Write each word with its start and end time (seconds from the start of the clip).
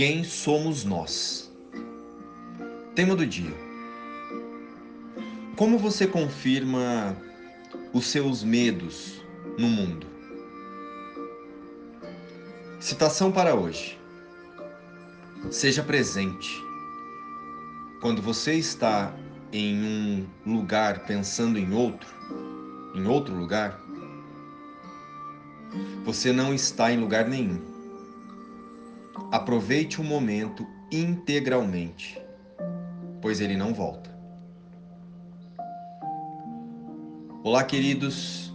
Quem 0.00 0.24
somos 0.24 0.82
nós? 0.82 1.52
Tema 2.94 3.14
do 3.14 3.26
dia. 3.26 3.52
Como 5.56 5.76
você 5.76 6.06
confirma 6.06 7.14
os 7.92 8.06
seus 8.06 8.42
medos 8.42 9.20
no 9.58 9.68
mundo? 9.68 10.06
Citação 12.80 13.30
para 13.30 13.54
hoje. 13.54 14.00
Seja 15.50 15.82
presente. 15.82 16.48
Quando 18.00 18.22
você 18.22 18.54
está 18.54 19.14
em 19.52 19.76
um 19.84 20.26
lugar 20.46 21.00
pensando 21.00 21.58
em 21.58 21.74
outro, 21.74 22.08
em 22.94 23.06
outro 23.06 23.34
lugar, 23.34 23.78
você 26.06 26.32
não 26.32 26.54
está 26.54 26.90
em 26.90 26.98
lugar 26.98 27.28
nenhum. 27.28 27.69
Aproveite 29.32 30.00
o 30.00 30.04
momento 30.04 30.66
integralmente, 30.90 32.20
pois 33.20 33.40
ele 33.40 33.56
não 33.56 33.74
volta. 33.74 34.10
Olá, 37.42 37.64
queridos. 37.64 38.52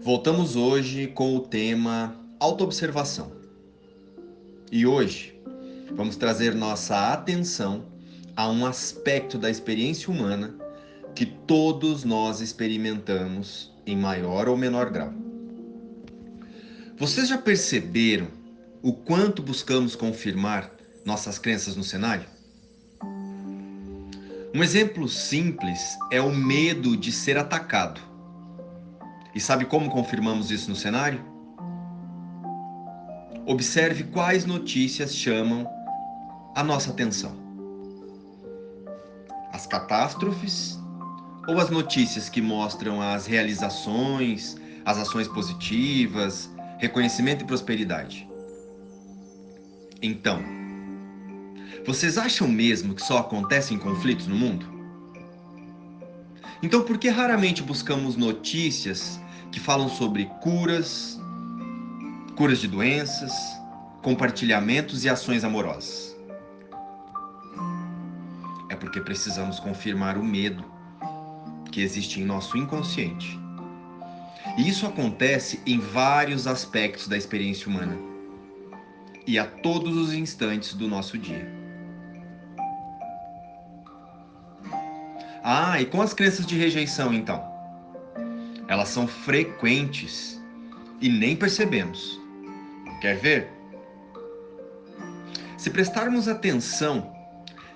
Voltamos 0.00 0.54
hoje 0.54 1.06
com 1.06 1.34
o 1.34 1.40
tema 1.40 2.14
autoobservação. 2.38 3.32
E 4.70 4.86
hoje 4.86 5.40
vamos 5.94 6.16
trazer 6.16 6.54
nossa 6.54 7.12
atenção 7.12 7.86
a 8.36 8.48
um 8.50 8.66
aspecto 8.66 9.38
da 9.38 9.50
experiência 9.50 10.12
humana 10.12 10.54
que 11.14 11.24
todos 11.24 12.04
nós 12.04 12.40
experimentamos 12.40 13.72
em 13.86 13.96
maior 13.96 14.48
ou 14.48 14.56
menor 14.56 14.90
grau. 14.90 15.12
Vocês 16.96 17.28
já 17.28 17.38
perceberam 17.38 18.37
o 18.82 18.92
quanto 18.92 19.42
buscamos 19.42 19.96
confirmar 19.96 20.70
nossas 21.04 21.38
crenças 21.38 21.74
no 21.74 21.82
cenário? 21.82 22.28
Um 24.54 24.62
exemplo 24.62 25.08
simples 25.08 25.96
é 26.10 26.20
o 26.20 26.30
medo 26.30 26.96
de 26.96 27.10
ser 27.10 27.36
atacado. 27.36 28.00
E 29.34 29.40
sabe 29.40 29.64
como 29.64 29.90
confirmamos 29.90 30.50
isso 30.50 30.70
no 30.70 30.76
cenário? 30.76 31.24
Observe 33.46 34.04
quais 34.04 34.44
notícias 34.44 35.14
chamam 35.14 35.66
a 36.54 36.62
nossa 36.62 36.90
atenção: 36.90 37.36
as 39.52 39.66
catástrofes 39.66 40.78
ou 41.48 41.58
as 41.60 41.68
notícias 41.68 42.28
que 42.28 42.40
mostram 42.40 43.00
as 43.00 43.26
realizações, 43.26 44.56
as 44.84 44.98
ações 44.98 45.26
positivas, 45.28 46.50
reconhecimento 46.78 47.44
e 47.44 47.46
prosperidade. 47.46 48.27
Então, 50.00 50.40
vocês 51.84 52.16
acham 52.16 52.46
mesmo 52.46 52.94
que 52.94 53.02
só 53.02 53.18
acontecem 53.18 53.76
conflitos 53.76 54.28
no 54.28 54.36
mundo? 54.36 54.66
Então, 56.62 56.82
por 56.82 56.98
que 56.98 57.08
raramente 57.08 57.62
buscamos 57.62 58.16
notícias 58.16 59.20
que 59.50 59.58
falam 59.58 59.88
sobre 59.88 60.26
curas, 60.40 61.18
curas 62.36 62.60
de 62.60 62.68
doenças, 62.68 63.32
compartilhamentos 64.00 65.04
e 65.04 65.08
ações 65.08 65.42
amorosas? 65.42 66.16
É 68.68 68.76
porque 68.76 69.00
precisamos 69.00 69.58
confirmar 69.58 70.16
o 70.16 70.22
medo 70.22 70.64
que 71.72 71.80
existe 71.80 72.20
em 72.20 72.24
nosso 72.24 72.56
inconsciente. 72.56 73.38
E 74.56 74.68
isso 74.68 74.86
acontece 74.86 75.60
em 75.66 75.80
vários 75.80 76.46
aspectos 76.46 77.08
da 77.08 77.16
experiência 77.16 77.68
humana 77.68 78.07
e 79.28 79.38
a 79.38 79.44
todos 79.44 79.94
os 79.94 80.14
instantes 80.14 80.72
do 80.72 80.88
nosso 80.88 81.18
dia. 81.18 81.46
Ah, 85.44 85.78
e 85.78 85.84
com 85.84 86.00
as 86.00 86.14
crenças 86.14 86.46
de 86.46 86.56
rejeição 86.56 87.12
então? 87.12 87.44
Elas 88.68 88.88
são 88.88 89.06
frequentes 89.06 90.40
e 91.02 91.10
nem 91.10 91.36
percebemos. 91.36 92.18
Quer 93.02 93.18
ver? 93.18 93.52
Se 95.58 95.68
prestarmos 95.68 96.26
atenção, 96.26 97.14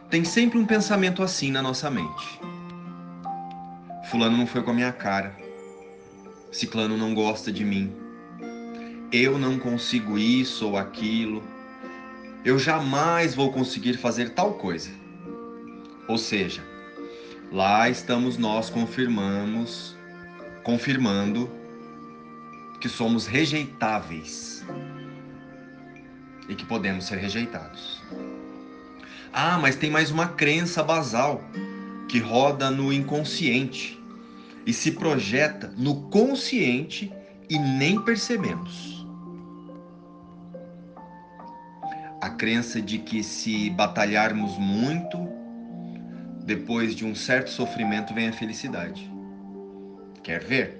tem 0.08 0.24
sempre 0.24 0.58
um 0.58 0.64
pensamento 0.64 1.22
assim 1.22 1.50
na 1.50 1.60
nossa 1.60 1.90
mente. 1.90 2.40
Fulano 4.06 4.38
não 4.38 4.46
foi 4.46 4.62
com 4.62 4.70
a 4.70 4.74
minha 4.74 4.92
cara. 4.92 5.36
Ciclano 6.50 6.96
não 6.96 7.14
gosta 7.14 7.52
de 7.52 7.62
mim 7.62 8.01
eu 9.12 9.38
não 9.38 9.58
consigo 9.58 10.18
isso 10.18 10.66
ou 10.66 10.78
aquilo, 10.78 11.42
eu 12.44 12.58
jamais 12.58 13.34
vou 13.34 13.52
conseguir 13.52 13.94
fazer 13.94 14.30
tal 14.30 14.54
coisa. 14.54 14.90
Ou 16.08 16.16
seja, 16.16 16.62
lá 17.52 17.88
estamos 17.88 18.38
nós 18.38 18.70
confirmamos, 18.70 19.94
confirmando 20.64 21.50
que 22.80 22.88
somos 22.88 23.26
rejeitáveis 23.26 24.64
e 26.48 26.54
que 26.54 26.64
podemos 26.64 27.04
ser 27.04 27.18
rejeitados. 27.18 28.02
Ah, 29.32 29.58
mas 29.58 29.76
tem 29.76 29.90
mais 29.90 30.10
uma 30.10 30.28
crença 30.28 30.82
basal 30.82 31.44
que 32.08 32.18
roda 32.18 32.70
no 32.70 32.92
inconsciente 32.92 34.02
e 34.66 34.72
se 34.72 34.92
projeta 34.92 35.72
no 35.76 36.08
consciente 36.10 37.12
e 37.48 37.58
nem 37.58 38.00
percebemos. 38.00 39.01
Crença 42.42 42.82
de 42.82 42.98
que 42.98 43.22
se 43.22 43.70
batalharmos 43.70 44.58
muito, 44.58 45.28
depois 46.44 46.92
de 46.92 47.04
um 47.04 47.14
certo 47.14 47.50
sofrimento 47.50 48.12
vem 48.12 48.26
a 48.26 48.32
felicidade. 48.32 49.08
Quer 50.24 50.42
ver? 50.42 50.76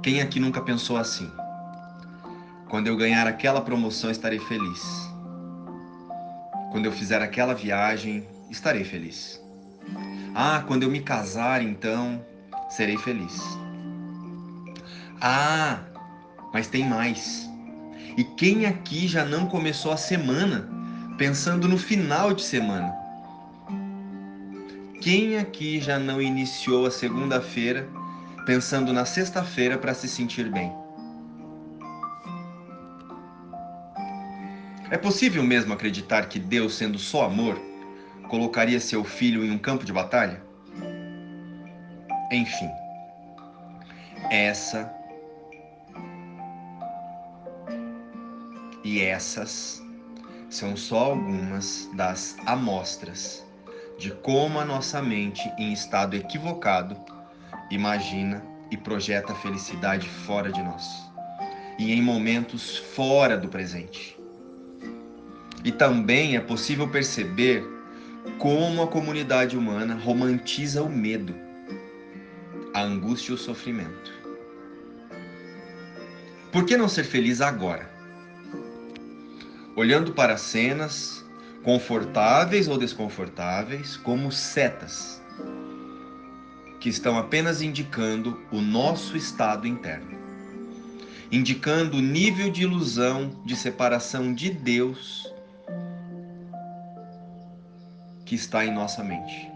Quem 0.00 0.20
aqui 0.20 0.38
nunca 0.38 0.60
pensou 0.60 0.96
assim? 0.96 1.28
Quando 2.68 2.86
eu 2.86 2.96
ganhar 2.96 3.26
aquela 3.26 3.60
promoção, 3.60 4.08
estarei 4.08 4.38
feliz. 4.38 4.80
Quando 6.70 6.84
eu 6.84 6.92
fizer 6.92 7.20
aquela 7.20 7.52
viagem, 7.52 8.24
estarei 8.48 8.84
feliz. 8.84 9.42
Ah, 10.32 10.62
quando 10.64 10.84
eu 10.84 10.90
me 10.90 11.00
casar, 11.00 11.60
então, 11.60 12.24
serei 12.68 12.96
feliz. 12.98 13.36
Ah, 15.20 15.80
mas 16.54 16.68
tem 16.68 16.88
mais. 16.88 17.47
E 18.18 18.24
quem 18.24 18.66
aqui 18.66 19.06
já 19.06 19.24
não 19.24 19.46
começou 19.46 19.92
a 19.92 19.96
semana 19.96 20.68
pensando 21.16 21.68
no 21.68 21.78
final 21.78 22.34
de 22.34 22.42
semana? 22.42 22.92
Quem 25.00 25.38
aqui 25.38 25.80
já 25.80 26.00
não 26.00 26.20
iniciou 26.20 26.84
a 26.84 26.90
segunda-feira 26.90 27.88
pensando 28.44 28.92
na 28.92 29.04
sexta-feira 29.04 29.78
para 29.78 29.94
se 29.94 30.08
sentir 30.08 30.50
bem? 30.50 30.72
É 34.90 34.98
possível 34.98 35.44
mesmo 35.44 35.72
acreditar 35.72 36.26
que 36.26 36.40
Deus, 36.40 36.74
sendo 36.74 36.98
só 36.98 37.24
amor, 37.24 37.56
colocaria 38.28 38.80
seu 38.80 39.04
filho 39.04 39.44
em 39.44 39.52
um 39.52 39.58
campo 39.58 39.84
de 39.84 39.92
batalha? 39.92 40.42
Enfim, 42.32 42.68
essa 44.28 44.97
E 48.90 49.02
essas 49.02 49.84
são 50.48 50.74
só 50.74 51.10
algumas 51.10 51.90
das 51.92 52.38
amostras 52.46 53.44
de 53.98 54.10
como 54.12 54.58
a 54.58 54.64
nossa 54.64 55.02
mente, 55.02 55.46
em 55.58 55.74
estado 55.74 56.16
equivocado, 56.16 56.96
imagina 57.70 58.42
e 58.70 58.78
projeta 58.78 59.34
a 59.34 59.36
felicidade 59.36 60.08
fora 60.08 60.50
de 60.50 60.62
nós 60.62 60.86
e 61.78 61.92
em 61.92 62.00
momentos 62.00 62.78
fora 62.78 63.36
do 63.36 63.46
presente. 63.46 64.18
E 65.62 65.70
também 65.70 66.36
é 66.36 66.40
possível 66.40 66.88
perceber 66.88 67.62
como 68.38 68.80
a 68.80 68.88
comunidade 68.88 69.54
humana 69.54 69.96
romantiza 69.96 70.82
o 70.82 70.88
medo, 70.88 71.34
a 72.72 72.80
angústia 72.80 73.32
e 73.32 73.34
o 73.34 73.38
sofrimento. 73.38 74.10
Por 76.50 76.64
que 76.64 76.74
não 76.74 76.88
ser 76.88 77.04
feliz 77.04 77.42
agora? 77.42 77.97
Olhando 79.78 80.10
para 80.10 80.36
cenas, 80.36 81.24
confortáveis 81.62 82.66
ou 82.66 82.76
desconfortáveis, 82.76 83.96
como 83.96 84.32
setas, 84.32 85.22
que 86.80 86.88
estão 86.88 87.16
apenas 87.16 87.62
indicando 87.62 88.42
o 88.50 88.60
nosso 88.60 89.16
estado 89.16 89.68
interno, 89.68 90.18
indicando 91.30 91.98
o 91.98 92.00
nível 92.00 92.50
de 92.50 92.62
ilusão 92.62 93.40
de 93.46 93.54
separação 93.54 94.34
de 94.34 94.50
Deus 94.50 95.32
que 98.24 98.34
está 98.34 98.66
em 98.66 98.74
nossa 98.74 99.04
mente. 99.04 99.48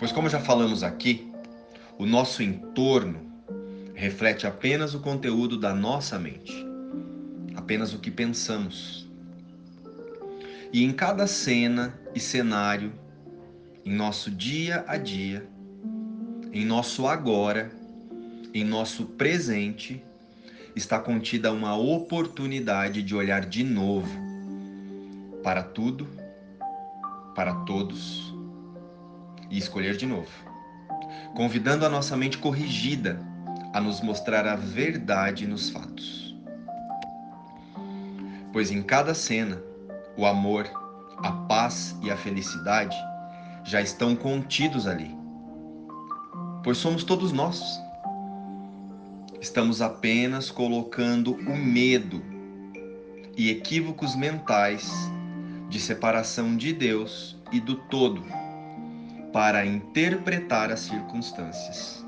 Pois, 0.00 0.10
como 0.10 0.28
já 0.28 0.40
falamos 0.40 0.82
aqui, 0.82 1.30
o 1.96 2.04
nosso 2.04 2.42
entorno 2.42 3.20
reflete 3.94 4.48
apenas 4.48 4.94
o 4.94 4.98
conteúdo 4.98 5.56
da 5.56 5.72
nossa 5.72 6.18
mente 6.18 6.69
apenas 7.70 7.94
o 7.94 8.00
que 8.00 8.10
pensamos. 8.10 9.08
E 10.72 10.82
em 10.82 10.90
cada 10.92 11.24
cena 11.28 11.96
e 12.12 12.18
cenário, 12.18 12.92
em 13.84 13.94
nosso 13.94 14.28
dia 14.28 14.84
a 14.88 14.96
dia, 14.96 15.48
em 16.52 16.64
nosso 16.64 17.06
agora, 17.06 17.70
em 18.52 18.64
nosso 18.64 19.04
presente, 19.06 20.02
está 20.74 20.98
contida 20.98 21.52
uma 21.52 21.76
oportunidade 21.76 23.04
de 23.04 23.14
olhar 23.14 23.46
de 23.46 23.62
novo 23.62 24.18
para 25.40 25.62
tudo, 25.62 26.08
para 27.36 27.54
todos 27.54 28.34
e 29.48 29.58
escolher 29.58 29.96
de 29.96 30.06
novo, 30.06 30.32
convidando 31.36 31.86
a 31.86 31.88
nossa 31.88 32.16
mente 32.16 32.36
corrigida 32.36 33.24
a 33.72 33.80
nos 33.80 34.00
mostrar 34.00 34.44
a 34.44 34.56
verdade 34.56 35.46
nos 35.46 35.70
fatos. 35.70 36.29
Pois 38.52 38.70
em 38.70 38.82
cada 38.82 39.14
cena, 39.14 39.62
o 40.16 40.26
amor, 40.26 40.68
a 41.18 41.30
paz 41.30 41.96
e 42.02 42.10
a 42.10 42.16
felicidade 42.16 42.96
já 43.64 43.80
estão 43.80 44.16
contidos 44.16 44.86
ali. 44.86 45.14
Pois 46.62 46.78
somos 46.78 47.04
todos 47.04 47.32
nós. 47.32 47.80
Estamos 49.40 49.80
apenas 49.80 50.50
colocando 50.50 51.32
o 51.32 51.56
medo 51.56 52.22
e 53.36 53.50
equívocos 53.50 54.14
mentais 54.14 54.90
de 55.68 55.80
separação 55.80 56.56
de 56.56 56.72
Deus 56.72 57.38
e 57.52 57.60
do 57.60 57.76
todo 57.76 58.22
para 59.32 59.64
interpretar 59.64 60.70
as 60.70 60.80
circunstâncias. 60.80 62.04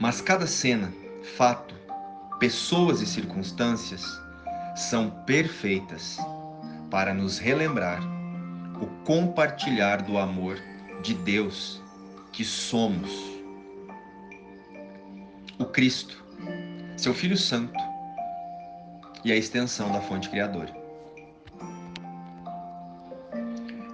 Mas 0.00 0.20
cada 0.20 0.46
cena, 0.46 0.92
fato, 1.36 1.74
pessoas 2.44 3.00
e 3.00 3.06
circunstâncias 3.06 4.20
são 4.76 5.08
perfeitas 5.24 6.18
para 6.90 7.14
nos 7.14 7.38
relembrar 7.38 8.02
o 8.82 8.86
compartilhar 9.02 10.02
do 10.02 10.18
amor 10.18 10.58
de 11.02 11.14
Deus 11.14 11.80
que 12.32 12.44
somos 12.44 13.10
o 15.58 15.64
Cristo, 15.64 16.22
seu 16.98 17.14
Filho 17.14 17.38
Santo 17.38 17.82
e 19.24 19.32
a 19.32 19.36
extensão 19.36 19.90
da 19.90 20.02
fonte 20.02 20.28
criadora. 20.28 20.76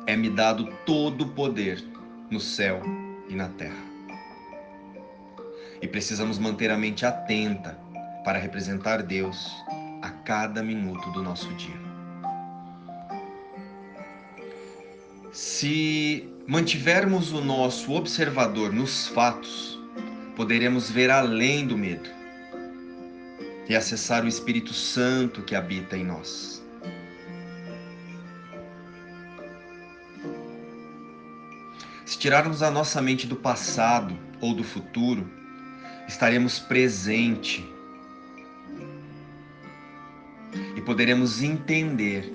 É-me 0.08 0.28
dado 0.28 0.66
todo 0.84 1.22
o 1.22 1.28
poder 1.28 1.80
no 2.28 2.40
céu 2.40 2.82
e 3.28 3.34
na 3.36 3.48
terra. 3.50 3.84
E 5.80 5.86
precisamos 5.86 6.36
manter 6.36 6.72
a 6.72 6.76
mente 6.76 7.06
atenta 7.06 7.78
para 8.30 8.38
representar 8.38 9.02
Deus 9.02 9.50
a 10.02 10.08
cada 10.08 10.62
minuto 10.62 11.10
do 11.10 11.20
nosso 11.20 11.52
dia. 11.54 11.74
Se 15.32 16.32
mantivermos 16.46 17.32
o 17.32 17.40
nosso 17.40 17.90
observador 17.90 18.72
nos 18.72 19.08
fatos, 19.08 19.80
poderemos 20.36 20.88
ver 20.88 21.10
além 21.10 21.66
do 21.66 21.76
medo 21.76 22.08
e 23.68 23.74
acessar 23.74 24.24
o 24.24 24.28
Espírito 24.28 24.72
Santo 24.72 25.42
que 25.42 25.56
habita 25.56 25.96
em 25.96 26.04
nós. 26.04 26.64
Se 32.06 32.16
tirarmos 32.16 32.62
a 32.62 32.70
nossa 32.70 33.02
mente 33.02 33.26
do 33.26 33.34
passado 33.34 34.16
ou 34.40 34.54
do 34.54 34.62
futuro, 34.62 35.28
estaremos 36.06 36.60
presente 36.60 37.68
e 40.80 40.82
poderemos 40.82 41.42
entender 41.42 42.32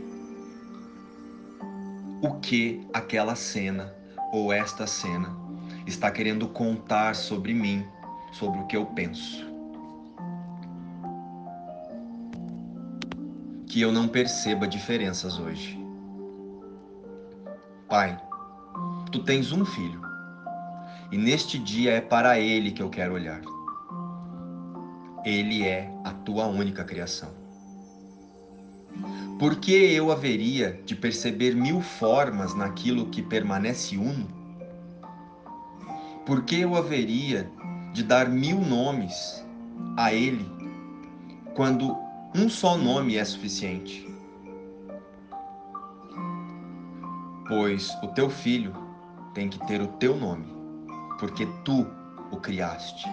o 2.22 2.36
que 2.36 2.88
aquela 2.94 3.34
cena 3.34 3.92
ou 4.32 4.54
esta 4.54 4.86
cena 4.86 5.36
está 5.88 6.12
querendo 6.12 6.48
contar 6.50 7.16
sobre 7.16 7.56
mim 7.56 7.84
sobre 8.32 8.60
o 8.60 8.68
que 8.68 8.78
eu 8.78 8.86
penso. 8.86 9.44
Que 13.66 13.82
eu 13.82 13.92
não 13.92 14.08
perceba 14.08 14.68
diferenças 14.68 15.40
hoje. 15.40 15.84
Pai, 17.90 18.16
tu 19.12 19.24
tens 19.24 19.52
um 19.52 19.66
filho, 19.66 20.02
e 21.12 21.18
neste 21.18 21.58
dia 21.58 21.94
é 21.94 22.02
para 22.02 22.40
ele 22.40 22.72
que 22.72 22.84
eu 22.84 22.92
quero 22.92 23.16
olhar. 23.16 23.42
Ele 25.26 25.64
é 25.64 25.92
a 26.04 26.12
tua 26.12 26.46
única 26.46 26.84
criação. 26.84 27.45
Por 29.38 29.58
que 29.58 29.74
eu 29.74 30.12
haveria 30.12 30.82
de 30.86 30.96
perceber 30.96 31.56
mil 31.56 31.82
formas 31.82 32.56
naquilo 32.56 33.08
que 33.08 33.22
permanece 33.22 33.98
uno? 33.98 34.28
Por 36.26 36.44
que 36.44 36.62
eu 36.62 36.76
haveria 36.76 37.52
de 37.94 38.04
dar 38.04 38.30
mil 38.30 38.60
nomes 38.60 39.46
a 39.98 40.14
Ele, 40.14 40.46
quando 41.54 41.98
um 42.36 42.50
só 42.50 42.78
nome 42.78 43.16
é 43.16 43.24
suficiente. 43.24 44.06
Pois 47.48 47.96
o 48.04 48.08
teu 48.08 48.30
filho 48.30 48.74
tem 49.34 49.48
que 49.48 49.66
ter 49.66 49.82
o 49.82 49.88
teu 49.88 50.18
nome, 50.18 50.48
porque 51.20 51.48
tu 51.64 51.88
o 52.32 52.38
criaste, 52.38 53.08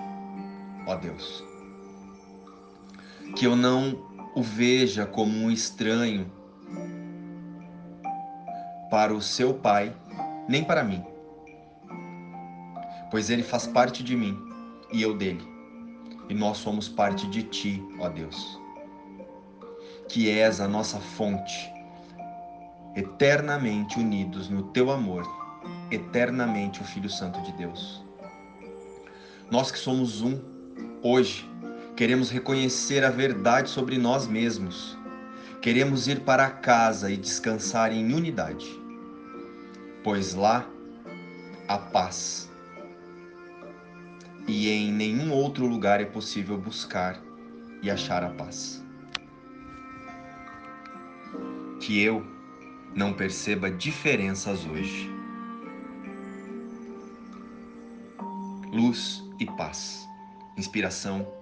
ó 0.86 0.96
Deus. 0.96 1.44
Que 3.36 3.46
eu 3.46 3.54
não 3.54 4.11
o 4.34 4.42
veja 4.42 5.06
como 5.06 5.32
um 5.32 5.50
estranho 5.50 6.30
para 8.90 9.14
o 9.14 9.20
seu 9.20 9.54
pai, 9.54 9.94
nem 10.48 10.64
para 10.64 10.82
mim, 10.82 11.04
pois 13.10 13.30
ele 13.30 13.42
faz 13.42 13.66
parte 13.66 14.02
de 14.02 14.16
mim 14.16 14.38
e 14.92 15.02
eu 15.02 15.16
dele. 15.16 15.46
E 16.28 16.34
nós 16.34 16.58
somos 16.58 16.88
parte 16.88 17.26
de 17.28 17.42
ti, 17.42 17.82
ó 17.98 18.08
Deus, 18.08 18.58
que 20.08 20.30
és 20.30 20.60
a 20.60 20.68
nossa 20.68 20.98
fonte, 20.98 21.70
eternamente 22.94 23.98
unidos 23.98 24.48
no 24.48 24.62
teu 24.64 24.90
amor, 24.90 25.26
eternamente 25.90 26.80
o 26.80 26.84
Filho 26.84 27.10
Santo 27.10 27.40
de 27.42 27.52
Deus. 27.52 28.02
Nós 29.50 29.70
que 29.70 29.78
somos 29.78 30.22
um, 30.22 30.40
hoje, 31.02 31.46
queremos 32.02 32.30
reconhecer 32.30 33.04
a 33.04 33.10
verdade 33.10 33.70
sobre 33.70 33.96
nós 33.96 34.26
mesmos. 34.26 34.98
Queremos 35.60 36.08
ir 36.08 36.22
para 36.22 36.50
casa 36.50 37.12
e 37.12 37.16
descansar 37.16 37.92
em 37.92 38.12
unidade, 38.12 38.66
pois 40.02 40.34
lá 40.34 40.66
a 41.68 41.78
paz 41.78 42.50
e 44.48 44.68
em 44.68 44.90
nenhum 44.90 45.30
outro 45.30 45.64
lugar 45.64 46.00
é 46.00 46.04
possível 46.04 46.58
buscar 46.58 47.22
e 47.80 47.88
achar 47.88 48.24
a 48.24 48.30
paz. 48.30 48.82
Que 51.78 52.02
eu 52.02 52.26
não 52.96 53.12
perceba 53.12 53.70
diferenças 53.70 54.66
hoje. 54.66 55.08
Luz 58.72 59.22
e 59.38 59.46
paz. 59.46 60.04
Inspiração, 60.56 61.41